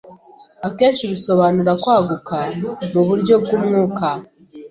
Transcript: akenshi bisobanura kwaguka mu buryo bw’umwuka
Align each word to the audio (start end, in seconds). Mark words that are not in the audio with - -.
akenshi 0.67 1.03
bisobanura 1.11 1.71
kwaguka 1.83 2.37
mu 2.93 3.01
buryo 3.07 3.33
bw’umwuka 3.43 4.07